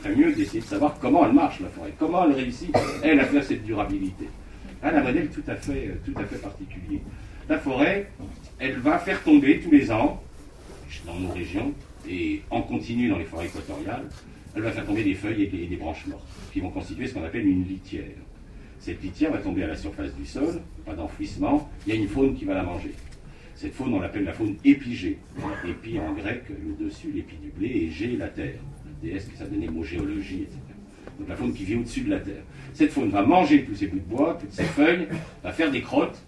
Très 0.00 0.14
mieux 0.14 0.32
d'essayer 0.32 0.60
de 0.60 0.66
savoir 0.66 0.98
comment 1.00 1.26
elle 1.26 1.32
marche, 1.32 1.60
la 1.60 1.68
forêt, 1.68 1.92
comment 1.98 2.24
elle 2.24 2.36
réussit, 2.36 2.74
elle, 3.02 3.18
à 3.20 3.24
faire 3.24 3.42
cette 3.42 3.64
durabilité. 3.64 4.28
Elle 4.82 4.94
a 4.94 5.00
un 5.00 5.02
modèle 5.02 5.28
tout 5.28 5.42
à 5.48 5.56
fait, 5.56 5.98
tout 6.04 6.14
à 6.16 6.24
fait 6.24 6.36
particulier. 6.36 7.00
La 7.48 7.58
forêt, 7.58 8.08
elle 8.58 8.76
va 8.76 8.98
faire 8.98 9.22
tomber 9.22 9.60
tous 9.60 9.70
les 9.70 9.90
ans, 9.90 10.22
dans 11.06 11.14
nos 11.14 11.32
régions, 11.32 11.72
et 12.08 12.42
en 12.50 12.62
continu 12.62 13.08
dans 13.08 13.18
les 13.18 13.24
forêts 13.24 13.46
équatoriales, 13.46 14.06
elle 14.54 14.62
va 14.62 14.70
faire 14.70 14.86
tomber 14.86 15.04
des 15.04 15.14
feuilles 15.14 15.42
et 15.42 15.66
des, 15.66 15.76
branches 15.76 16.06
mortes, 16.06 16.26
qui 16.52 16.60
vont 16.60 16.70
constituer 16.70 17.06
ce 17.06 17.14
qu'on 17.14 17.24
appelle 17.24 17.46
une 17.46 17.64
litière. 17.64 18.04
Cette 18.78 19.02
litière 19.02 19.32
va 19.32 19.38
tomber 19.38 19.64
à 19.64 19.68
la 19.68 19.76
surface 19.76 20.14
du 20.14 20.24
sol, 20.24 20.60
pas 20.86 20.94
d'enfouissement, 20.94 21.68
il 21.86 21.94
y 21.94 21.96
a 21.96 22.00
une 22.00 22.08
faune 22.08 22.34
qui 22.34 22.44
va 22.44 22.54
la 22.54 22.62
manger. 22.62 22.92
Cette 23.54 23.74
faune, 23.74 23.92
on 23.92 24.00
l'appelle 24.00 24.24
la 24.24 24.32
faune 24.32 24.56
épigée. 24.64 25.18
Épi 25.66 25.98
en 25.98 26.12
grec, 26.12 26.44
le 26.48 26.84
dessus, 26.84 27.10
l'épi 27.12 27.34
du 27.36 27.48
blé, 27.48 27.66
et 27.66 27.90
gé, 27.90 28.16
la 28.16 28.28
terre. 28.28 28.60
Déesse 29.02 29.26
que 29.26 29.36
ça 29.36 29.46
donnait 29.46 29.68
mot 29.68 29.82
géologie, 29.82 30.42
etc. 30.42 30.58
Donc 31.18 31.28
la 31.28 31.36
faune 31.36 31.52
qui 31.52 31.64
vit 31.64 31.76
au-dessus 31.76 32.02
de 32.02 32.10
la 32.10 32.20
terre. 32.20 32.42
Cette 32.74 32.92
faune 32.92 33.10
va 33.10 33.22
manger 33.22 33.64
tous 33.64 33.74
ces 33.74 33.86
bouts 33.86 33.98
de 33.98 34.16
bois, 34.16 34.36
toutes 34.40 34.52
ces 34.52 34.64
feuilles, 34.64 35.08
va 35.42 35.52
faire 35.52 35.70
des 35.70 35.80
crottes, 35.80 36.20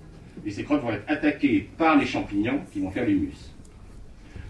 et 0.45 0.51
ces 0.51 0.65
crottes 0.65 0.83
vont 0.83 0.91
être 0.91 1.05
attaquées 1.09 1.69
par 1.77 1.99
les 1.99 2.07
champignons 2.07 2.61
qui 2.73 2.81
vont 2.81 2.91
faire 2.91 3.07
l'humus. 3.07 3.53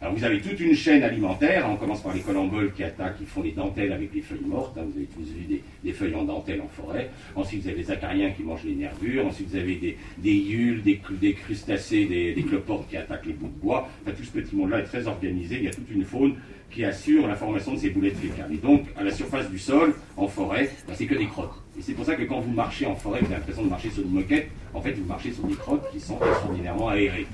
Alors 0.03 0.15
vous 0.15 0.25
avez 0.25 0.41
toute 0.41 0.59
une 0.59 0.75
chaîne 0.75 1.03
alimentaire, 1.03 1.69
on 1.71 1.77
commence 1.77 2.03
par 2.03 2.15
les 2.15 2.21
colamboles 2.21 2.73
qui 2.73 2.83
attaquent, 2.83 3.19
qui 3.19 3.27
font 3.27 3.43
des 3.43 3.51
dentelles 3.51 3.93
avec 3.93 4.15
les 4.15 4.23
feuilles 4.23 4.47
mortes, 4.47 4.79
hein. 4.79 4.85
vous 4.91 4.97
avez 4.97 5.07
tous 5.07 5.31
vu 5.31 5.61
des, 5.85 5.93
feuilles 5.93 6.15
en 6.15 6.25
dentelle 6.25 6.63
en 6.63 6.69
forêt, 6.69 7.11
ensuite 7.37 7.63
vous 7.63 7.69
avez 7.69 7.83
les 7.83 7.91
acariens 7.91 8.31
qui 8.31 8.43
mangent 8.43 8.65
les 8.65 8.77
nervures, 8.77 9.27
ensuite 9.27 9.49
vous 9.51 9.57
avez 9.57 9.75
des, 9.75 9.99
des 10.17 11.01
des, 11.21 11.35
crustacés, 11.35 12.07
des, 12.07 12.33
des, 12.33 12.43
cloportes 12.45 12.89
qui 12.89 12.97
attaquent 12.97 13.27
les 13.27 13.35
bouts 13.35 13.49
de 13.55 13.61
bois, 13.61 13.91
enfin, 14.03 14.17
tout 14.17 14.25
ce 14.25 14.31
petit 14.31 14.57
monde-là 14.57 14.79
est 14.79 14.85
très 14.85 15.07
organisé, 15.07 15.57
il 15.57 15.65
y 15.65 15.69
a 15.69 15.71
toute 15.71 15.91
une 15.91 16.05
faune 16.05 16.37
qui 16.71 16.85
assure 16.85 17.27
la 17.27 17.35
formation 17.35 17.75
de 17.75 17.79
ces 17.79 17.91
boulettes 17.91 18.17
fécales. 18.17 18.53
Et 18.53 18.57
donc, 18.57 18.85
à 18.97 19.03
la 19.03 19.11
surface 19.11 19.51
du 19.51 19.59
sol, 19.59 19.95
en 20.21 20.29
forêt, 20.29 20.71
ben, 20.87 20.95
c'est 20.97 21.07
que 21.07 21.15
des 21.15 21.27
crottes. 21.27 21.55
Et 21.79 21.83
c'est 21.83 21.95
pour 21.95 22.05
ça 22.05 22.15
que 22.15 22.25
quand 22.25 22.41
vous 22.41 22.53
marchez 22.53 22.87
en 22.87 22.95
forêt, 22.95 23.21
vous 23.21 23.27
avez 23.27 23.37
l'impression 23.37 23.65
de 23.65 23.69
marcher 23.69 23.91
sur 23.91 24.03
une 24.03 24.11
moquette, 24.11 24.49
en 24.75 24.81
fait, 24.81 24.93
vous 24.93 25.07
marchez 25.07 25.33
sur 25.33 25.45
des 25.45 25.55
crottes 25.55 25.91
qui 25.93 26.01
sont 26.01 26.19
extraordinairement 26.19 26.89
aérées. 26.89 27.27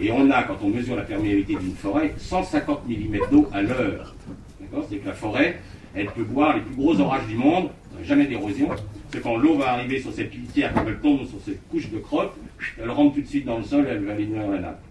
Et 0.00 0.10
on 0.10 0.30
a, 0.30 0.42
quand 0.42 0.56
on 0.62 0.68
mesure 0.68 0.96
la 0.96 1.02
perméabilité 1.02 1.54
d'une 1.54 1.74
forêt, 1.74 2.14
150 2.16 2.88
mm 2.88 3.18
d'eau 3.30 3.48
à 3.52 3.62
l'heure. 3.62 4.14
D'accord? 4.60 4.86
C'est 4.88 4.96
que 4.96 5.06
la 5.06 5.14
forêt, 5.14 5.60
elle 5.94 6.06
peut 6.06 6.24
boire 6.24 6.56
les 6.56 6.62
plus 6.62 6.74
gros 6.74 6.98
orages 7.00 7.26
du 7.26 7.36
monde, 7.36 7.70
jamais 8.02 8.26
d'érosion. 8.26 8.68
C'est 9.12 9.22
quand 9.22 9.36
l'eau 9.36 9.56
va 9.56 9.72
arriver 9.72 10.00
sur 10.00 10.12
cette 10.12 10.34
litière, 10.34 10.72
quand 10.74 10.84
elle 10.86 10.98
tombe 10.98 11.26
sur 11.26 11.38
cette 11.44 11.66
couche 11.68 11.88
de 11.90 11.98
crotte, 11.98 12.34
elle 12.82 12.90
rentre 12.90 13.14
tout 13.14 13.22
de 13.22 13.26
suite 13.26 13.46
dans 13.46 13.58
le 13.58 13.64
sol, 13.64 13.86
elle 13.88 14.04
va 14.04 14.12
aller 14.12 14.26
dans 14.26 14.50
la 14.50 14.58
nappe. 14.58 14.82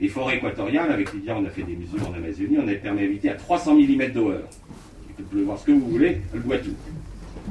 Les 0.00 0.08
forêts 0.08 0.36
équatoriales, 0.36 0.92
avec 0.92 1.12
Lydia, 1.12 1.36
on 1.36 1.44
a 1.44 1.50
fait 1.50 1.64
des 1.64 1.74
mesures 1.74 2.08
en 2.08 2.14
Amazonie, 2.14 2.56
on 2.58 2.68
a 2.68 2.72
une 2.72 2.80
perméabilité 2.80 3.30
à 3.30 3.34
300 3.34 3.74
mm 3.74 4.12
d'eau 4.12 4.30
heure. 4.30 4.48
Il 5.18 5.24
peut 5.24 5.36
pleuvoir 5.36 5.58
ce 5.58 5.66
que 5.66 5.72
vous 5.72 5.88
voulez, 5.88 6.20
elle 6.32 6.40
boit 6.40 6.58
tout. 6.58 6.74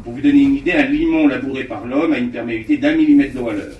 Pour 0.03 0.13
vous 0.13 0.21
donner 0.21 0.41
une 0.41 0.55
idée, 0.55 0.71
un 0.71 0.85
limon 0.85 1.27
labouré 1.27 1.65
par 1.65 1.85
l'homme 1.85 2.13
a 2.13 2.17
une 2.17 2.31
perméabilité 2.31 2.77
d'un 2.77 2.95
millimètre 2.95 3.33
d'eau 3.33 3.49
à 3.49 3.53
l'heure. 3.53 3.75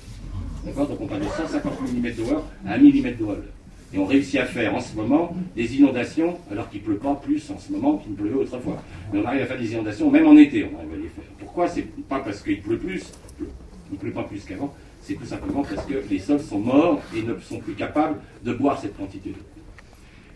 Donc 0.66 1.02
on 1.02 1.08
passe 1.08 1.20
de 1.20 1.26
150 1.26 1.82
mm 1.82 2.12
d'eau 2.12 2.44
à 2.66 2.74
1 2.74 2.78
mm 2.80 3.16
d'eau 3.18 3.30
à 3.30 3.36
l'heure. 3.36 3.54
Et 3.94 3.98
on 3.98 4.06
réussit 4.06 4.38
à 4.42 4.46
faire 4.46 4.76
en 4.76 4.82
ce 4.82 4.94
moment 4.98 5.34
des 5.56 5.78
inondations, 5.78 6.38
alors 6.52 6.70
qu'il 6.70 6.82
ne 6.82 6.86
pleut 6.86 6.98
pas 6.98 7.16
plus 7.16 7.50
en 7.50 7.58
ce 7.58 7.72
moment 7.72 7.98
qu'il 7.98 8.12
ne 8.12 8.18
pleuvait 8.18 8.36
autrefois. 8.36 8.84
Mais 9.14 9.20
on 9.20 9.26
arrive 9.26 9.44
à 9.44 9.46
faire 9.46 9.58
des 9.58 9.72
inondations, 9.72 10.12
même 10.12 10.28
en 10.28 10.36
été, 10.36 10.66
on 10.66 10.78
arrive 10.78 10.94
à 10.94 10.98
les 10.98 11.04
faire. 11.04 11.24
Pourquoi? 11.40 11.70
C'est 11.70 11.86
pas 12.10 12.20
parce 12.20 12.42
qu'il 12.42 12.62
pleut 12.62 12.78
plus, 12.78 13.04
il 13.40 13.94
ne 13.94 13.98
pleut 13.98 14.12
pas 14.12 14.24
plus 14.24 14.44
qu'avant, 14.44 14.74
c'est 15.02 15.14
tout 15.14 15.26
simplement 15.26 15.64
parce 15.64 15.86
que 15.86 15.94
les 16.10 16.20
sols 16.20 16.42
sont 16.42 16.60
morts 16.60 17.02
et 17.16 17.22
ne 17.22 17.36
sont 17.40 17.60
plus 17.60 17.76
capables 17.76 18.18
de 18.44 18.52
boire 18.52 18.78
cette 18.82 18.98
quantité 18.98 19.30
d'eau. 19.30 19.40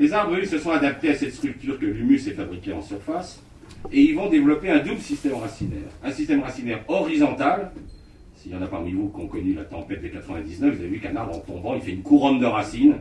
Les 0.01 0.13
arbres, 0.13 0.35
eux, 0.35 0.45
se 0.45 0.57
sont 0.57 0.71
adaptés 0.71 1.09
à 1.09 1.13
cette 1.13 1.31
structure 1.31 1.77
que 1.77 1.85
l'humus 1.85 2.27
est 2.27 2.33
fabriqué 2.33 2.73
en 2.73 2.81
surface, 2.81 3.39
et 3.91 4.01
ils 4.01 4.15
vont 4.15 4.29
développer 4.29 4.67
un 4.71 4.79
double 4.79 4.99
système 4.99 5.35
racinaire. 5.35 5.91
Un 6.03 6.09
système 6.09 6.41
racinaire 6.41 6.83
horizontal, 6.87 7.71
s'il 8.35 8.51
y 8.51 8.55
en 8.55 8.63
a 8.63 8.65
parmi 8.65 8.93
vous 8.93 9.09
qui 9.09 9.21
ont 9.21 9.27
connu 9.27 9.53
la 9.53 9.63
tempête 9.63 10.01
de 10.01 10.07
99, 10.07 10.73
vous 10.73 10.81
avez 10.81 10.89
vu 10.89 10.99
qu'un 10.99 11.15
arbre 11.15 11.35
en 11.35 11.39
tombant, 11.41 11.75
il 11.75 11.81
fait 11.81 11.91
une 11.91 12.01
couronne 12.01 12.39
de 12.39 12.47
racines. 12.47 12.95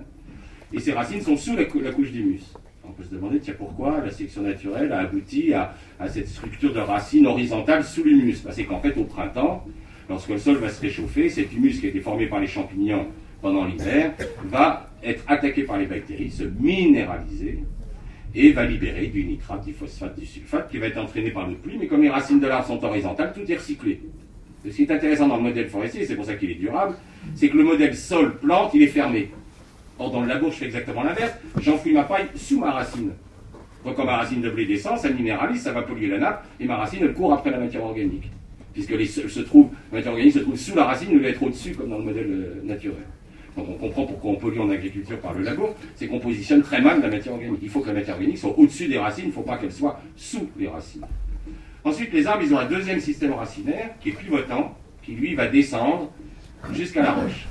Et 0.75 0.79
ces 0.79 0.93
racines 0.93 1.23
sont 1.23 1.39
sous 1.39 1.57
la, 1.57 1.65
couche 1.65 2.13
d'humus. 2.13 2.43
On 2.85 2.93
peut 2.93 3.05
se 3.05 3.15
demander, 3.15 3.39
tiens, 3.39 3.55
pourquoi 3.57 4.03
la 4.05 4.11
sélection 4.11 4.43
naturelle 4.43 4.93
a 4.93 4.99
abouti 4.99 5.55
à, 5.55 5.73
cette 6.07 6.29
structure 6.29 6.75
de 6.75 6.81
racines 6.81 7.27
horizontales 7.27 7.83
sous 7.83 8.05
l'humus? 8.05 8.43
Bah, 8.45 8.51
C'est 8.53 8.65
qu'en 8.65 8.81
fait, 8.81 8.95
au 8.99 9.05
printemps, 9.05 9.65
lorsque 10.07 10.29
le 10.29 10.39
sol 10.39 10.57
va 10.57 10.69
se 10.69 10.83
réchauffer, 10.83 11.31
cet 11.31 11.51
humus 11.55 11.81
qui 11.81 11.87
a 11.87 11.89
été 11.89 12.01
formé 12.01 12.27
par 12.27 12.41
les 12.41 12.47
champignons 12.47 13.07
pendant 13.41 13.65
l'hiver 13.65 14.13
va 14.45 14.90
être 15.03 15.25
attaqué 15.27 15.63
par 15.63 15.79
les 15.79 15.87
bactéries, 15.87 16.31
se 16.31 16.45
minéraliser 16.45 17.65
et 18.35 18.53
va 18.53 18.65
libérer 18.65 19.07
du 19.07 19.25
nitrate, 19.25 19.65
du 19.65 19.73
phosphate, 19.73 20.19
du 20.19 20.27
sulfate 20.27 20.71
qui 20.71 20.79
va 20.79 20.87
être 20.87 20.99
entraîné 20.99 21.31
par 21.31 21.49
le 21.49 21.55
pluie. 21.55 21.77
Mais 21.79 21.87
comme 21.87 22.03
les 22.03 22.11
racines 22.11 22.41
de 22.41 22.47
l'arbre 22.47 22.67
sont 22.67 22.85
horizontales, 22.85 23.33
tout 23.35 23.51
est 23.51 23.57
recyclé. 23.57 24.01
Ce 24.65 24.77
qui 24.77 24.83
est 24.83 24.91
intéressant 24.91 25.27
dans 25.27 25.37
le 25.37 25.43
modèle 25.43 25.69
forestier, 25.69 26.05
c'est 26.05 26.17
pour 26.17 26.25
ça 26.25 26.35
qu'il 26.35 26.51
est 26.51 26.55
durable, 26.55 26.95
c'est 27.35 27.49
que 27.49 27.57
le 27.57 27.65
modèle 27.65 27.97
sol-plante, 27.97 28.73
il 28.75 28.83
est 28.83 28.89
fermé. 28.89 29.31
Or, 29.99 30.11
dans 30.11 30.21
le 30.21 30.29
labo, 30.29 30.51
je 30.51 30.57
fais 30.57 30.67
exactement 30.67 31.03
l'inverse. 31.03 31.33
J'enfouis 31.61 31.93
ma 31.93 32.05
paille 32.05 32.27
sous 32.35 32.61
ma 32.61 32.71
racine. 32.71 33.13
Donc, 33.85 33.97
quand 33.97 34.05
ma 34.05 34.19
racine 34.19 34.43
de 34.43 34.51
blé 34.51 34.67
descend, 34.67 34.99
ça 34.99 35.09
minéralise, 35.09 35.63
ça 35.63 35.73
va 35.73 35.83
polluer 35.83 36.09
la 36.09 36.19
nappe, 36.19 36.47
et 36.59 36.67
ma 36.67 36.77
racine, 36.77 37.01
elle 37.03 37.15
court 37.15 37.33
après 37.33 37.51
la 37.51 37.59
matière 37.59 37.83
organique. 37.83 38.31
Puisque 38.75 38.91
les, 38.91 39.07
se 39.07 39.41
trouve, 39.41 39.71
la 39.91 39.99
matière 39.99 40.13
organique 40.13 40.35
se 40.35 40.39
trouve 40.41 40.57
sous 40.57 40.75
la 40.75 40.85
racine, 40.85 41.09
elle 41.13 41.21
doit 41.21 41.31
être 41.31 41.43
au-dessus, 41.43 41.73
comme 41.73 41.89
dans 41.89 41.99
le 41.99 42.05
modèle 42.05 42.31
euh, 42.31 42.63
naturel. 42.65 43.05
Donc, 43.57 43.67
on 43.69 43.75
comprend 43.75 44.07
pourquoi 44.07 44.31
on 44.31 44.37
pollue 44.37 44.61
en 44.61 44.71
agriculture 44.71 45.19
par 45.19 45.35
le 45.35 45.43
labo, 45.43 45.75
c'est 45.97 46.07
qu'on 46.07 46.21
positionne 46.21 46.63
très 46.63 46.81
mal 46.81 47.01
la 47.01 47.09
matière 47.09 47.35
organique. 47.35 47.59
Il 47.63 47.69
faut 47.69 47.81
que 47.81 47.89
la 47.89 47.95
matière 47.95 48.15
organique 48.15 48.39
soit 48.39 48.57
au-dessus 48.59 48.89
des 48.89 48.99
racines, 48.99 49.25
il 49.25 49.29
ne 49.29 49.33
faut 49.33 49.43
pas 49.43 49.59
qu'elle 49.59 49.73
soit 49.73 50.01
sous 50.17 50.49
les 50.59 50.69
racines. 50.69 51.05
Ensuite, 51.85 52.13
les 52.13 52.27
arbres, 52.27 52.43
ils 52.45 52.55
ont 52.55 52.59
un 52.59 52.67
deuxième 52.67 53.01
système 53.01 53.33
racinaire 53.33 53.91
qui 54.01 54.11
est 54.11 54.13
pivotant, 54.13 54.77
qui 55.03 55.13
lui 55.13 55.35
va 55.35 55.49
descendre 55.49 56.11
jusqu'à 56.73 57.03
la 57.03 57.13
roche. 57.13 57.47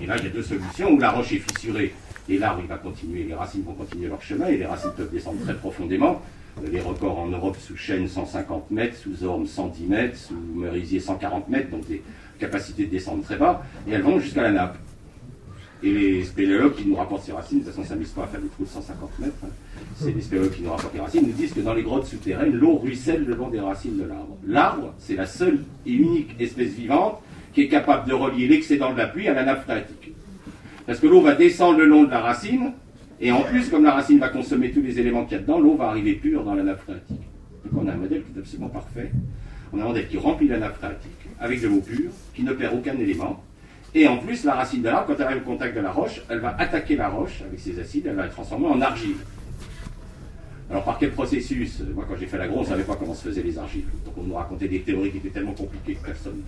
Et 0.00 0.06
là, 0.06 0.16
il 0.18 0.24
y 0.24 0.26
a 0.26 0.30
deux 0.30 0.42
solutions, 0.42 0.90
où 0.90 0.98
la 0.98 1.10
roche 1.10 1.32
est 1.32 1.38
fissurée 1.38 1.94
et 2.28 2.38
l'arbre 2.38 2.62
va 2.68 2.76
continuer, 2.76 3.24
les 3.24 3.34
racines 3.34 3.62
vont 3.62 3.72
continuer 3.72 4.08
leur 4.08 4.20
chemin 4.20 4.48
et 4.48 4.58
les 4.58 4.66
racines 4.66 4.90
peuvent 4.96 5.10
descendre 5.10 5.40
très 5.44 5.54
profondément. 5.54 6.20
Les 6.70 6.80
records 6.80 7.20
en 7.20 7.28
Europe 7.28 7.56
sous 7.56 7.76
chêne 7.76 8.08
150 8.08 8.70
mètres, 8.72 8.96
sous 8.96 9.24
orme 9.24 9.46
110 9.46 9.86
mètres, 9.86 10.16
sous 10.16 10.34
merisier 10.56 10.98
140 10.98 11.48
mètres, 11.48 11.70
donc 11.70 11.86
des 11.86 12.02
capacités 12.38 12.86
de 12.86 12.90
descendre 12.90 13.22
très 13.22 13.36
bas, 13.36 13.62
et 13.86 13.92
elles 13.92 14.02
vont 14.02 14.18
jusqu'à 14.18 14.42
la 14.42 14.50
nappe. 14.50 14.76
Et 15.82 15.92
les 15.92 16.24
spéléologues 16.24 16.74
qui 16.74 16.86
nous 16.86 16.96
rapportent 16.96 17.22
ces 17.24 17.32
racines, 17.32 17.60
de 17.60 17.64
toute 17.64 17.72
façon, 17.72 17.86
ça 17.86 17.94
ne 17.94 18.00
s'amuse 18.00 18.10
pas 18.10 18.24
à 18.24 18.26
faire 18.26 18.40
des 18.40 18.48
trous 18.48 18.64
de 18.64 18.68
150 18.68 19.18
mètres, 19.20 19.34
hein. 19.44 19.48
c'est 19.96 20.12
les 20.12 20.20
spéléologues 20.20 20.54
qui 20.54 20.62
nous 20.62 20.70
rapportent 20.70 20.94
les 20.94 21.00
racines, 21.00 21.24
nous 21.24 21.32
disent 21.32 21.52
que 21.52 21.60
dans 21.60 21.74
les 21.74 21.82
grottes 21.82 22.06
souterraines, 22.06 22.52
l'eau 22.52 22.78
ruisselle 22.78 23.24
le 23.24 23.34
long 23.36 23.48
des 23.48 23.60
racines 23.60 23.96
de 23.96 24.04
l'arbre. 24.04 24.36
L'arbre, 24.44 24.94
c'est 24.98 25.14
la 25.14 25.26
seule 25.26 25.60
et 25.86 25.92
unique 25.92 26.34
espèce 26.40 26.70
vivante 26.70 27.22
qui 27.54 27.62
est 27.62 27.68
capable 27.68 28.08
de 28.08 28.14
relier 28.14 28.48
l'excédent 28.48 28.92
de 28.92 28.98
la 28.98 29.06
pluie 29.06 29.28
à 29.28 29.34
la 29.34 29.44
nappe 29.44 29.64
phréatique. 29.64 30.12
Parce 30.86 30.98
que 30.98 31.06
l'eau 31.06 31.20
va 31.20 31.34
descendre 31.34 31.78
le 31.78 31.86
long 31.86 32.04
de 32.04 32.10
la 32.10 32.20
racine, 32.20 32.72
et 33.20 33.30
en 33.30 33.42
plus, 33.42 33.68
comme 33.68 33.84
la 33.84 33.92
racine 33.92 34.18
va 34.18 34.28
consommer 34.30 34.72
tous 34.72 34.80
les 34.80 34.98
éléments 34.98 35.24
qu'il 35.24 35.36
y 35.36 35.40
a 35.40 35.42
dedans, 35.42 35.60
l'eau 35.60 35.76
va 35.76 35.88
arriver 35.90 36.14
pure 36.14 36.44
dans 36.44 36.54
la 36.54 36.64
nappe 36.64 36.80
phréatique. 36.80 37.20
Donc 37.64 37.82
on 37.82 37.88
a 37.88 37.92
un 37.92 37.96
modèle 37.96 38.22
qui 38.24 38.36
est 38.36 38.40
absolument 38.40 38.68
parfait. 38.68 39.10
On 39.72 39.80
a 39.80 39.84
un 39.84 39.86
modèle 39.88 40.08
qui 40.08 40.18
remplit 40.18 40.48
la 40.48 40.58
nappe 40.58 40.76
phréatique 40.76 41.28
avec 41.40 41.60
de 41.60 41.68
l'eau 41.68 41.80
pure, 41.80 42.10
qui 42.34 42.42
ne 42.42 42.52
perd 42.52 42.74
aucun 42.74 42.96
élément, 42.98 43.42
et 43.98 44.06
en 44.06 44.18
plus, 44.18 44.44
la 44.44 44.54
racine 44.54 44.82
de 44.82 44.88
l'arbre, 44.88 45.08
quand 45.08 45.14
elle 45.18 45.26
arrive 45.26 45.42
au 45.42 45.44
contact 45.44 45.74
de 45.74 45.80
la 45.80 45.90
roche, 45.90 46.22
elle 46.28 46.38
va 46.38 46.54
attaquer 46.56 46.94
la 46.94 47.08
roche 47.08 47.42
avec 47.42 47.58
ses 47.58 47.78
acides, 47.80 48.06
elle 48.06 48.14
va 48.14 48.22
la 48.22 48.28
transformer 48.28 48.66
en 48.66 48.80
argile. 48.80 49.16
Alors 50.70 50.84
par 50.84 50.98
quel 50.98 51.10
processus 51.10 51.80
Moi 51.94 52.04
quand 52.06 52.14
j'ai 52.16 52.26
fait 52.26 52.38
l'agro, 52.38 52.58
on 52.58 52.62
ne 52.62 52.66
savait 52.66 52.84
pas 52.84 52.94
comment 52.94 53.14
se 53.14 53.26
faisaient 53.26 53.42
les 53.42 53.58
argiles. 53.58 53.86
Donc 54.04 54.14
on 54.18 54.22
nous 54.22 54.34
racontait 54.34 54.68
des 54.68 54.80
théories 54.82 55.10
qui 55.10 55.16
étaient 55.16 55.30
tellement 55.30 55.54
compliquées 55.54 55.94
que 55.94 56.06
personne 56.06 56.40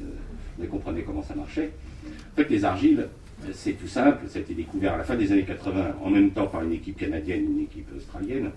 ne, 0.58 0.66
comprenait 0.66 1.02
comment 1.02 1.22
ça 1.22 1.34
marchait. 1.34 1.70
En 2.04 2.36
fait 2.36 2.50
les 2.50 2.64
argiles, 2.64 3.08
c'est 3.52 3.72
tout 3.72 3.88
simple, 3.88 4.28
ça 4.28 4.38
a 4.38 4.42
été 4.42 4.54
découvert 4.54 4.94
à 4.94 4.98
la 4.98 5.04
fin 5.04 5.16
des 5.16 5.32
années 5.32 5.44
80, 5.44 5.96
en 6.04 6.10
même 6.10 6.30
temps 6.30 6.46
par 6.46 6.62
une 6.62 6.72
équipe 6.72 6.98
canadienne 6.98 7.40
et 7.40 7.44
une 7.44 7.60
équipe 7.62 7.88
australienne. 7.96 8.50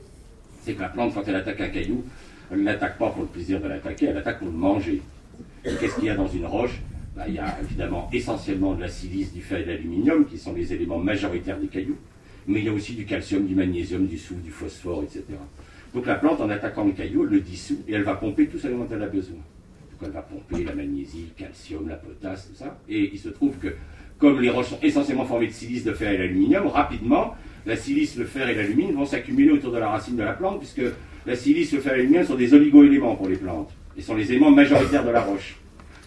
C'est 0.61 0.73
que 0.73 0.81
la 0.81 0.89
plante, 0.89 1.13
quand 1.13 1.23
elle 1.25 1.35
attaque 1.35 1.61
un 1.61 1.69
caillou, 1.69 2.03
elle 2.51 2.59
ne 2.59 2.65
l'attaque 2.65 2.97
pas 2.97 3.09
pour 3.09 3.23
le 3.23 3.29
plaisir 3.29 3.61
de 3.61 3.67
l'attaquer, 3.67 4.07
elle 4.07 4.17
attaque 4.17 4.39
pour 4.39 4.49
le 4.49 4.53
manger. 4.53 5.01
Qu'est-ce 5.63 5.95
qu'il 5.95 6.05
y 6.05 6.09
a 6.09 6.15
dans 6.15 6.27
une 6.27 6.45
roche? 6.45 6.81
Bah, 7.15 7.25
il 7.27 7.35
y 7.35 7.39
a 7.39 7.57
évidemment 7.61 8.09
essentiellement 8.11 8.73
de 8.73 8.81
la 8.81 8.87
silice, 8.87 9.33
du 9.33 9.41
fer 9.41 9.59
et 9.59 9.63
de 9.63 9.69
l'aluminium, 9.69 10.25
qui 10.25 10.37
sont 10.37 10.53
les 10.53 10.73
éléments 10.73 10.97
majoritaires 10.97 11.59
des 11.59 11.67
cailloux, 11.67 11.97
mais 12.47 12.59
il 12.59 12.65
y 12.65 12.69
a 12.69 12.73
aussi 12.73 12.93
du 12.93 13.05
calcium, 13.05 13.45
du 13.45 13.55
magnésium, 13.55 14.07
du 14.07 14.17
soufre, 14.17 14.41
du 14.41 14.51
phosphore, 14.51 15.03
etc. 15.03 15.23
Donc 15.93 16.07
la 16.07 16.15
plante, 16.15 16.41
en 16.41 16.49
attaquant 16.49 16.85
le 16.85 16.91
caillou, 16.91 17.23
elle 17.23 17.29
le 17.29 17.39
dissout 17.39 17.83
et 17.87 17.93
elle 17.93 18.03
va 18.03 18.15
pomper 18.15 18.47
tout 18.47 18.57
ce 18.57 18.67
dont 18.67 18.87
elle 18.91 19.03
a 19.03 19.07
besoin. 19.07 19.35
Donc 19.35 20.01
elle 20.03 20.11
va 20.11 20.23
pomper 20.23 20.63
la 20.63 20.73
magnésie, 20.73 21.27
le 21.37 21.45
calcium, 21.45 21.87
la 21.87 21.95
potasse, 21.95 22.49
tout 22.49 22.55
ça. 22.55 22.79
Et 22.89 23.11
il 23.13 23.19
se 23.19 23.29
trouve 23.29 23.57
que, 23.57 23.75
comme 24.17 24.41
les 24.41 24.49
roches 24.49 24.69
sont 24.69 24.79
essentiellement 24.81 25.25
formées 25.25 25.47
de 25.47 25.51
silice, 25.51 25.83
de 25.83 25.93
fer 25.93 26.11
et 26.11 26.17
d'aluminium, 26.17 26.65
rapidement, 26.65 27.35
la 27.67 27.75
silice, 27.75 28.17
le 28.17 28.25
fer 28.25 28.49
et 28.49 28.55
l'alumine 28.55 28.93
vont 28.93 29.05
s'accumuler 29.05 29.51
autour 29.51 29.71
de 29.71 29.77
la 29.77 29.89
racine 29.89 30.15
de 30.15 30.23
la 30.23 30.33
plante, 30.33 30.59
puisque 30.59 30.81
la 31.27 31.35
silice, 31.35 31.71
le 31.73 31.79
fer 31.79 31.93
et 31.93 31.97
l'aluminium 31.97 32.25
sont 32.25 32.35
des 32.35 32.53
oligoéléments 32.55 33.15
pour 33.15 33.29
les 33.29 33.37
plantes, 33.37 33.71
et 33.95 34.01
sont 34.01 34.15
les 34.15 34.31
éléments 34.31 34.51
majoritaires 34.51 35.05
de 35.05 35.11
la 35.11 35.21
roche. 35.21 35.57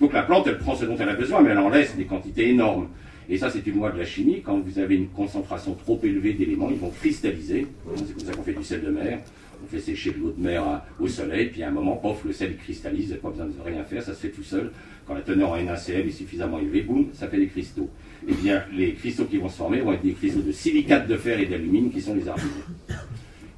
Donc 0.00 0.12
la 0.12 0.22
plante, 0.22 0.46
elle 0.46 0.58
prend 0.58 0.74
ce 0.74 0.84
dont 0.84 0.96
elle 0.98 1.08
a 1.08 1.14
besoin, 1.14 1.40
mais 1.40 1.50
elle 1.50 1.58
en 1.58 1.70
laisse 1.70 1.96
des 1.96 2.04
quantités 2.04 2.50
énormes. 2.50 2.88
Et 3.28 3.38
ça, 3.38 3.50
c'est 3.50 3.66
une 3.66 3.76
loi 3.76 3.90
de 3.90 3.98
la 3.98 4.04
chimie. 4.04 4.42
Quand 4.44 4.58
vous 4.58 4.78
avez 4.78 4.94
une 4.94 5.08
concentration 5.08 5.74
trop 5.74 5.98
élevée 6.02 6.34
d'éléments, 6.34 6.70
ils 6.70 6.78
vont 6.78 6.90
cristalliser. 6.90 7.66
C'est 7.96 8.16
comme 8.16 8.26
ça 8.26 8.32
qu'on 8.32 8.42
fait 8.42 8.52
du 8.52 8.62
sel 8.62 8.82
de 8.82 8.90
mer. 8.90 9.18
On 9.64 9.66
fait 9.66 9.80
sécher 9.80 10.12
de 10.12 10.18
l'eau 10.18 10.34
de 10.36 10.42
mer 10.42 10.82
au 11.00 11.08
soleil, 11.08 11.46
puis 11.46 11.62
à 11.62 11.68
un 11.68 11.70
moment, 11.70 11.96
pof, 11.96 12.24
le 12.24 12.32
sel 12.32 12.56
cristallise, 12.56 13.04
vous 13.04 13.10
n'avez 13.10 13.20
pas 13.22 13.30
besoin 13.30 13.46
de 13.46 13.52
rien 13.64 13.82
faire, 13.84 14.02
ça 14.02 14.12
se 14.12 14.20
fait 14.20 14.28
tout 14.28 14.42
seul. 14.42 14.70
Quand 15.06 15.14
la 15.14 15.22
teneur 15.22 15.50
en 15.50 15.62
NaCl 15.62 16.06
est 16.06 16.10
suffisamment 16.10 16.58
élevée, 16.58 16.82
boum, 16.82 17.06
ça 17.14 17.26
fait 17.26 17.38
des 17.38 17.46
cristaux. 17.46 17.88
Eh 18.28 18.34
bien, 18.34 18.64
les 18.72 18.92
cristaux 18.92 19.24
qui 19.24 19.38
vont 19.38 19.48
se 19.48 19.56
former 19.56 19.80
vont 19.80 19.92
être 19.92 20.02
des 20.02 20.12
cristaux 20.12 20.42
de 20.42 20.52
silicate 20.52 21.08
de 21.08 21.16
fer 21.16 21.40
et 21.40 21.46
d'alumine 21.46 21.90
qui 21.90 22.00
sont 22.00 22.14
les 22.14 22.28
argiles. 22.28 22.48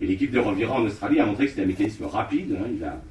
Et 0.01 0.07
l'équipe 0.07 0.31
de 0.31 0.39
Revira 0.39 0.77
en 0.77 0.85
Australie 0.85 1.19
a 1.19 1.27
montré 1.27 1.47
que 1.47 1.51
c'était 1.51 1.63
un 1.63 1.67
mécanisme 1.67 2.05
rapide. 2.05 2.57
Hein. 2.59 2.67
il, 2.73 2.85
a, 2.85 3.03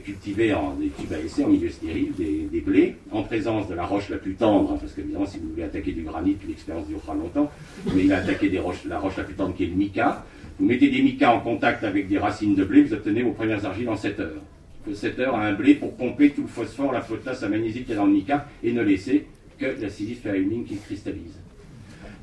cultivé 0.00 0.52
en 0.52 0.74
des 0.74 0.88
tubes 0.88 1.12
à 1.12 1.18
essai, 1.18 1.44
en 1.44 1.48
milieu 1.48 1.70
stérile, 1.70 2.12
des, 2.16 2.60
blés, 2.60 2.96
en 3.10 3.22
présence 3.22 3.68
de 3.68 3.74
la 3.74 3.84
roche 3.84 4.08
la 4.08 4.18
plus 4.18 4.34
tendre, 4.34 4.72
hein, 4.72 4.78
parce 4.80 4.92
qu'évidemment, 4.92 5.26
si 5.26 5.38
vous 5.38 5.50
voulez 5.50 5.62
attaquer 5.62 5.92
du 5.92 6.02
granit, 6.02 6.36
l'expérience 6.46 6.86
durera 6.86 7.14
longtemps, 7.14 7.50
mais 7.94 8.04
il 8.04 8.12
a 8.12 8.18
attaqué 8.18 8.48
des 8.48 8.58
roches, 8.58 8.84
la 8.84 8.98
roche 8.98 9.16
la 9.16 9.24
plus 9.24 9.34
tendre 9.34 9.54
qui 9.54 9.64
est 9.64 9.68
le 9.68 9.74
mica. 9.74 10.24
Vous 10.58 10.66
mettez 10.66 10.90
des 10.90 11.02
micas 11.02 11.32
en 11.32 11.40
contact 11.40 11.84
avec 11.84 12.08
des 12.08 12.18
racines 12.18 12.54
de 12.54 12.64
blé, 12.64 12.82
vous 12.82 12.94
obtenez 12.94 13.22
vos 13.22 13.32
premières 13.32 13.64
argiles 13.64 13.88
en 13.88 13.96
7 13.96 14.20
heures. 14.20 14.42
Il 14.86 14.92
faut 14.92 14.98
7 14.98 15.18
heures 15.20 15.34
à 15.34 15.46
un 15.46 15.52
blé 15.52 15.74
pour 15.74 15.94
pomper 15.94 16.30
tout 16.30 16.42
le 16.42 16.48
phosphore, 16.48 16.92
la 16.92 17.00
potasse, 17.00 17.42
la 17.42 17.48
magnésie 17.48 17.84
qui 17.84 17.92
est 17.92 17.96
dans 17.96 18.06
le 18.06 18.12
mica 18.12 18.46
et 18.62 18.72
ne 18.72 18.82
laisser 18.82 19.26
que 19.58 19.66
la 19.80 19.88
silice 19.88 20.20
ferrumine 20.20 20.64
qui 20.64 20.76
cristallise. 20.76 21.38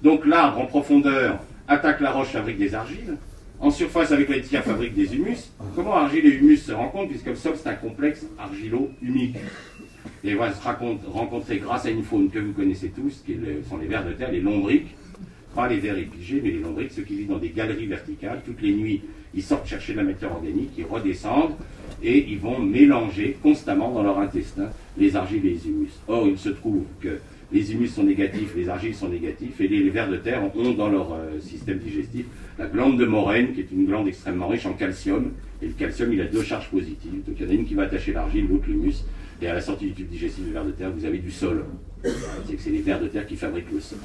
Donc 0.02 0.26
l'arbre 0.26 0.60
en 0.60 0.66
profondeur 0.66 1.40
attaque 1.68 2.02
la 2.02 2.12
roche, 2.12 2.30
fabrique 2.30 2.58
des 2.58 2.76
argiles. 2.76 3.18
En 3.64 3.72
surface, 3.72 4.12
avec 4.12 4.28
la 4.28 4.42
tiers 4.42 4.62
fabrique 4.62 4.94
des 4.94 5.16
humus. 5.16 5.54
Comment 5.74 5.96
argile 5.96 6.26
et 6.26 6.32
humus 6.32 6.58
se 6.58 6.74
rencontrent 6.74 7.08
Puisque 7.08 7.34
sol, 7.38 7.54
c'est 7.56 7.70
un 7.70 7.76
complexe 7.76 8.26
argilo-humique. 8.38 9.38
Et 10.26 10.36
va 10.36 10.52
se 10.52 10.62
rencontrer 10.62 11.60
grâce 11.60 11.86
à 11.86 11.90
une 11.90 12.04
faune 12.04 12.30
que 12.30 12.40
vous 12.40 12.52
connaissez 12.52 12.90
tous, 12.90 13.24
qui 13.26 13.38
sont 13.70 13.78
les 13.78 13.88
vers 13.88 14.06
de 14.06 14.12
terre, 14.12 14.34
les 14.34 14.42
lombriques. 14.42 14.94
Pas 15.56 15.70
les 15.70 15.78
vers 15.78 15.98
épigés, 15.98 16.42
mais 16.44 16.52
les 16.52 16.60
lombriques, 16.60 16.92
ceux 16.92 17.04
qui 17.04 17.16
vivent 17.16 17.30
dans 17.30 17.38
des 17.38 17.52
galeries 17.52 17.86
verticales. 17.86 18.42
Toutes 18.46 18.62
les 18.62 18.74
nuits, 18.74 19.02
ils 19.34 19.42
sortent 19.42 19.66
chercher 19.66 19.94
de 19.94 20.00
la 20.00 20.04
matière 20.04 20.34
organique, 20.34 20.72
ils 20.78 20.84
redescendent, 20.84 21.56
et 22.04 22.30
ils 22.30 22.40
vont 22.40 22.60
mélanger 22.60 23.38
constamment 23.42 23.94
dans 23.94 24.04
leur 24.04 24.20
intestin 24.20 24.72
les 24.98 25.16
argiles 25.16 25.46
et 25.46 25.52
les 25.52 25.68
humus. 25.70 26.02
Or, 26.10 26.28
il 26.28 26.38
se 26.38 26.50
trouve 26.50 26.84
que 27.00 27.18
les 27.54 27.72
humus 27.72 27.88
sont 27.88 28.04
négatifs, 28.04 28.56
les 28.56 28.68
argiles 28.68 28.96
sont 28.96 29.10
négatifs, 29.10 29.62
et 29.62 29.68
les, 29.68 29.90
vers 29.90 30.10
de 30.10 30.18
terre 30.18 30.42
ont 30.44 30.74
dans 30.74 30.90
leur 30.90 31.14
euh, 31.14 31.40
système 31.40 31.78
digestif 31.78 32.26
la 32.58 32.66
glande 32.66 33.00
de 33.00 33.06
Morène, 33.06 33.54
qui 33.54 33.62
est 33.62 33.72
une 33.72 33.86
glande 33.86 34.08
extrêmement 34.08 34.48
riche 34.48 34.66
en 34.66 34.74
calcium. 34.74 35.32
Et 35.62 35.68
le 35.68 35.74
calcium, 35.74 36.12
il 36.12 36.22
a 36.22 36.26
deux 36.26 36.44
charges 36.44 36.70
positives. 36.70 37.24
Donc 37.26 37.36
il 37.40 37.46
y 37.46 37.48
en 37.48 37.52
a 37.52 37.54
une 37.54 37.66
qui 37.66 37.74
va 37.74 37.84
attacher 37.84 38.12
l'argile, 38.12 38.48
l'autre 38.48 38.66
l'humus. 38.68 39.06
Et 39.42 39.48
à 39.48 39.54
la 39.54 39.62
sortie 39.62 39.86
du 39.86 39.94
tube 39.94 40.08
digestif 40.08 40.44
du 40.46 40.52
vers 40.52 40.66
de 40.66 40.72
terre, 40.72 40.92
vous 40.92 41.06
avez 41.06 41.20
du 41.20 41.32
sol. 41.32 41.66
C'est 42.04 42.56
que 42.56 42.62
c'est 42.62 42.70
les 42.70 42.82
vers 42.82 43.00
de 43.00 43.08
terre 43.08 43.26
qui 43.26 43.36
fabriquent 43.36 43.72
le 43.72 43.80
sol. 43.80 44.00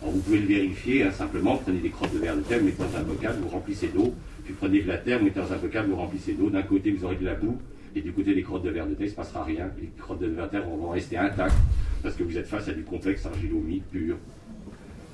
Alors 0.00 0.14
vous 0.14 0.20
pouvez 0.20 0.38
le 0.38 0.46
vérifier, 0.46 1.02
hein, 1.02 1.10
simplement, 1.10 1.56
prenez 1.56 1.80
des 1.80 1.90
crottes 1.90 2.14
de 2.14 2.18
vers 2.18 2.36
de 2.36 2.40
terre, 2.42 2.58
vous 2.58 2.66
mettez 2.66 2.82
dans 2.82 2.98
un 2.98 3.02
bocal, 3.02 3.36
vous 3.40 3.48
remplissez 3.48 3.88
d'eau, 3.88 4.14
puis 4.44 4.54
prenez 4.58 4.80
de 4.80 4.88
la 4.88 4.98
terre, 4.98 5.18
vous 5.18 5.26
mettez 5.26 5.40
dans 5.40 5.52
un 5.52 5.58
bocal, 5.58 5.86
vous 5.86 5.96
remplissez 5.96 6.32
d'eau. 6.32 6.50
D'un 6.50 6.62
côté, 6.62 6.90
vous 6.90 7.04
aurez 7.04 7.16
de 7.16 7.24
la 7.24 7.34
boue, 7.34 7.58
et 7.94 8.00
du 8.00 8.12
côté 8.12 8.34
des 8.34 8.42
crottes 8.42 8.64
de 8.64 8.70
verre 8.70 8.86
de 8.86 8.94
terre, 8.94 9.06
il 9.06 9.06
ne 9.06 9.10
se 9.10 9.16
passera 9.16 9.44
rien. 9.44 9.70
Les 9.80 9.90
crottes 9.98 10.20
de 10.20 10.26
verre 10.26 10.46
de 10.46 10.50
terre 10.50 10.64
vont 10.66 10.90
rester 10.90 11.16
intactes 11.16 11.56
parce 12.02 12.16
que 12.16 12.22
vous 12.22 12.36
êtes 12.36 12.46
face 12.46 12.68
à 12.68 12.72
du 12.72 12.82
complexe 12.82 13.24
argilo 13.26 13.62
pur. 13.90 14.16